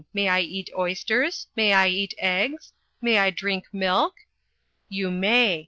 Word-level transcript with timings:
May 0.15 0.29
I 0.29 0.39
eat 0.39 0.71
oysters? 0.75 1.45
May 1.55 1.73
I 1.73 1.87
eat 1.89 2.15
eggs? 2.17 2.73
May 3.01 3.19
I 3.19 3.29
drink 3.29 3.65
milk?' 3.71 4.15
You 4.89 5.11
may. 5.11 5.59